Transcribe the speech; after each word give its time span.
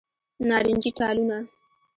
نارنجې 0.47 0.91
ټالونه 0.97 1.39